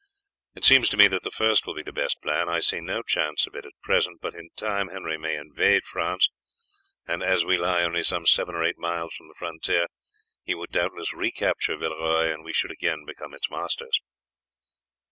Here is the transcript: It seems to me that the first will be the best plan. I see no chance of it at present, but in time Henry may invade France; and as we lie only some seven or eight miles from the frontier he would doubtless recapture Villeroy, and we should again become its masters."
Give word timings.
It 0.55 0.65
seems 0.65 0.89
to 0.89 0.97
me 0.97 1.07
that 1.09 1.21
the 1.21 1.29
first 1.29 1.67
will 1.67 1.75
be 1.75 1.83
the 1.83 1.93
best 1.93 2.23
plan. 2.23 2.49
I 2.49 2.59
see 2.59 2.79
no 2.79 3.03
chance 3.03 3.45
of 3.45 3.53
it 3.53 3.67
at 3.67 3.79
present, 3.83 4.19
but 4.19 4.33
in 4.33 4.49
time 4.55 4.87
Henry 4.87 5.15
may 5.15 5.35
invade 5.35 5.83
France; 5.85 6.31
and 7.07 7.21
as 7.21 7.45
we 7.45 7.55
lie 7.55 7.83
only 7.83 8.01
some 8.01 8.25
seven 8.25 8.55
or 8.55 8.63
eight 8.63 8.79
miles 8.79 9.13
from 9.13 9.27
the 9.27 9.35
frontier 9.37 9.85
he 10.43 10.55
would 10.55 10.71
doubtless 10.71 11.13
recapture 11.13 11.77
Villeroy, 11.77 12.33
and 12.33 12.43
we 12.43 12.51
should 12.51 12.71
again 12.71 13.05
become 13.05 13.35
its 13.35 13.51
masters." 13.51 14.01